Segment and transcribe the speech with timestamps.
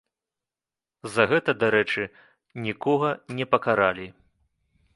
[1.15, 2.03] За гэта, дарэчы,
[2.65, 4.07] нікога не пакаралі.